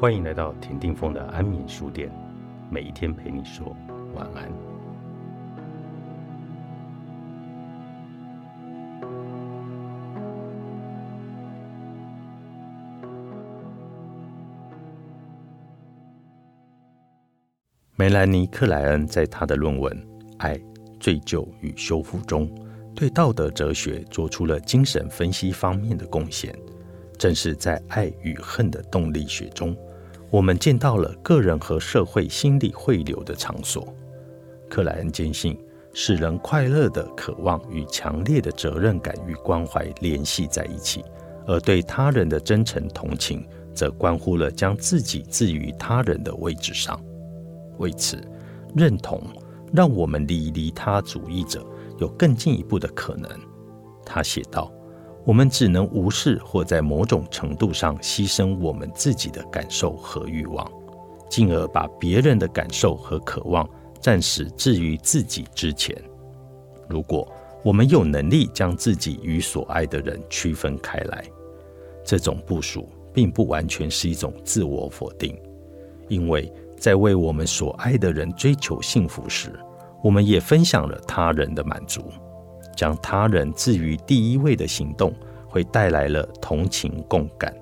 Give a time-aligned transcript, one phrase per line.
[0.00, 2.10] 欢迎来到田定峰的安眠书店，
[2.70, 3.76] 每一天陪你说
[4.14, 4.50] 晚安。
[17.94, 19.94] 梅兰妮·克莱恩在他的论文
[20.38, 20.58] 《爱、
[20.98, 22.50] 罪疚与修复》中，
[22.94, 26.58] 对道德哲学做出了精神分析方面的贡献。
[27.18, 29.76] 正是在爱与恨的动力学中，
[30.30, 33.92] 我们见到了个人和社会心理汇流的场所。
[34.68, 35.58] 克莱恩坚信，
[35.92, 41.04] 使人快乐的渴望与强烈的责任感与关怀联系在一起，
[41.46, 47.00] 而对他人的真诚同情，则关乎了将自己置于他人的位置上。
[47.78, 48.22] 为此，
[48.76, 49.20] 认同
[49.72, 51.66] 让我们离离他主义者
[51.98, 53.28] 有更进一步的可能。
[54.06, 54.72] 他写道。
[55.24, 60.70] 我们只能无视或在某种程度上牺牲我们自己的感受和欲望，
[61.28, 63.68] 进而把别人的感受和渴望
[64.00, 65.94] 暂时置于自己之前。
[66.88, 67.30] 如果
[67.62, 71.22] 我们有能力将自己与所爱的人区分开来，
[72.02, 75.38] 这种部署并不完全是一种自我否定，
[76.08, 79.52] 因为在为我们所爱的人追求幸福时，
[80.02, 82.02] 我们也分享了他人的满足。
[82.80, 85.12] 将他人置于第一位的行动，
[85.46, 87.54] 会带来了同情共感。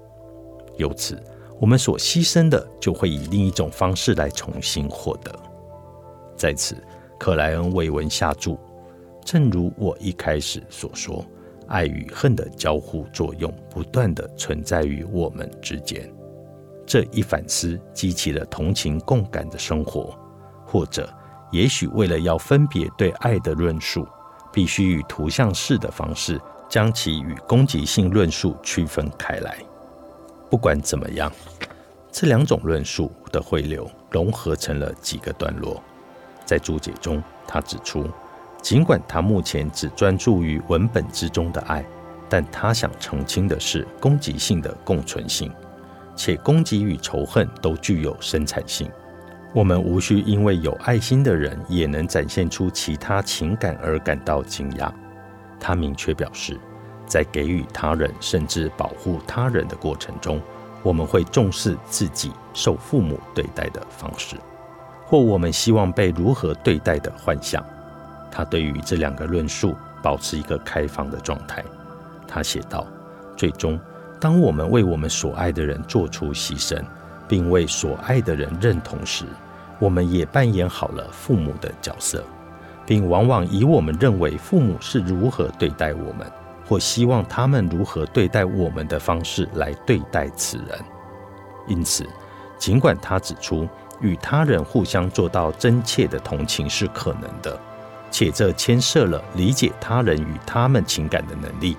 [0.77, 1.21] 由此，
[1.59, 5.35] 我们所牺牲的就会以另一种方式来重新获得。
[6.37, 6.77] 在此，
[7.19, 8.57] 克莱恩为文下注：
[9.25, 11.25] 正如我一开始所说，
[11.67, 16.09] 爱与恨的交互作用不断的存在于我们之间。
[16.87, 20.17] 这一反思激起了同情共感的生活，
[20.65, 21.13] 或者
[21.51, 24.07] 也许为了要分别对爱的论述。
[24.59, 29.56] 必须以图像式的方式将其与攻击性论述区分开来。
[30.50, 31.31] 不管怎么样，
[32.10, 35.81] 这两种论述的汇流融合成了几个段落。
[36.44, 38.10] 在注解中，他指出，
[38.60, 41.87] 尽管他目前只专注于文本之中的爱，
[42.28, 45.53] 但他想澄清的是攻击性的共存性，
[46.16, 48.91] 且攻击与仇恨都具有生产性。
[49.54, 54.92] 我们无需因为有爱心的人也能展现出其他情感而感到惊讶。
[55.59, 56.60] 他明确表示，
[57.06, 60.41] 在给予他人甚至保护他人的过程中，
[60.82, 64.36] 我们会重视自己受父母对待的方式，
[65.06, 67.65] 或我们希望被如何对待的幻想。
[68.30, 71.65] 他对于这两个论述保持一个开放的状态。
[72.28, 72.86] 他写道
[73.34, 73.80] ：“最终，
[74.20, 76.78] 当我们为我们所爱的人做出牺牲。”
[77.28, 79.25] 并为所爱的人认同时，
[79.78, 82.25] 我们也扮演好了父母的角色，
[82.87, 86.27] 并往往以我们认为父母是如何对待我们，
[86.66, 90.78] 或希望他们如何对待我们的方式来对待此人。
[91.66, 92.05] 因此，
[92.59, 93.69] 尽管他指出
[94.00, 97.60] 与他人互相做到真切的同情是可能的，
[98.10, 101.77] 且这牵涉了理解他人与他们情感的能力，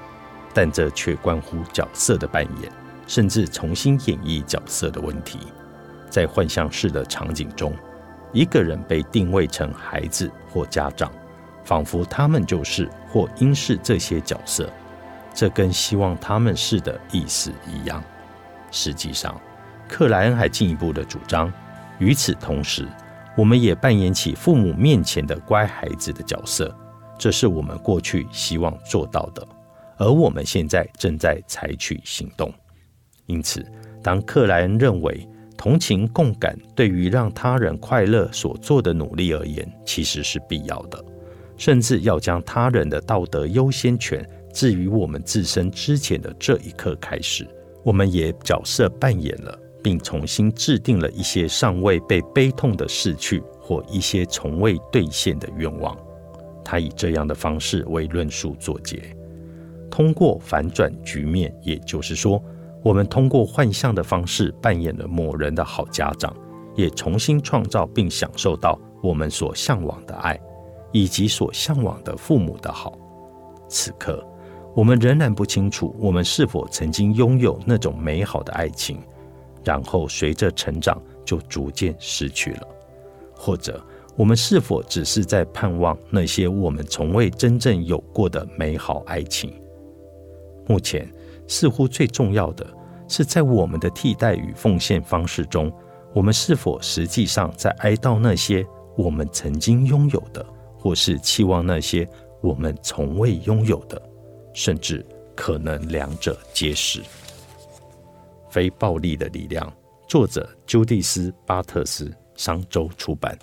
[0.54, 2.72] 但这却关乎角色的扮演。
[3.10, 5.40] 甚至重新演绎角色的问题，
[6.12, 7.74] 在幻象式的场景中，
[8.32, 11.12] 一个人被定位成孩子或家长，
[11.66, 14.70] 仿佛他们就是或应是这些角色。
[15.34, 18.04] 这跟希望他们是的意思一样。
[18.70, 19.36] 实际上，
[19.88, 21.52] 克莱恩还进一步的主张，
[21.98, 22.88] 与此同时，
[23.36, 26.72] 我们也扮演起父母面前的乖孩子的角色。
[27.18, 29.44] 这是我们过去希望做到的，
[29.98, 32.54] 而我们现在正在采取行动。
[33.30, 33.64] 因此，
[34.02, 35.26] 当克莱恩认为
[35.56, 41.06] 同情共感对于让他人快乐所做的努力而言，其实是必要的，
[41.56, 47.48] 甚至要将他人的道德优先权置于我们自身之前的这一刻开始，
[47.84, 55.96] 我们也角色扮演了，并重新制定了一些尚未被悲痛的逝去或一些从未兑现的愿望。
[56.66, 59.16] 他以这样的方式为论述作结，
[59.92, 62.44] 通过反转局面，也就是说。
[62.82, 66.34] 我们通过幻象的方式扮演了某人的好家长，
[66.76, 70.40] 也重新创造并享受到我们所向往的爱，
[70.94, 72.98] 以及所向往的父母的好。
[73.68, 74.26] 此刻，
[74.74, 78.98] 我们仍然不清楚我们是否曾经拥有那种美好的爱情，
[79.62, 82.68] 然后随着成长就逐渐失去了，
[83.36, 83.84] 或者
[84.16, 89.54] 我们是否只是在盼望那些我们从未真正有过的美好爱情。
[90.66, 91.06] 目前。
[91.50, 92.66] 似乎最重要的
[93.08, 95.70] 是，在我们的替代与奉献方式中，
[96.14, 98.66] 我们是否实际上在哀悼那些
[98.96, 100.46] 我们曾经拥有的，
[100.78, 102.08] 或是期望那些
[102.40, 104.00] 我们从未拥有的，
[104.54, 105.04] 甚至
[105.36, 107.02] 可能两者皆是。
[108.52, 109.72] 非暴力的力量
[110.08, 113.38] 作者鸠蒂斯·巴特斯，商周出版。